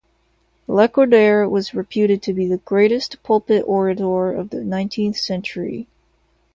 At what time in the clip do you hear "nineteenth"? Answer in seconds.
4.63-5.17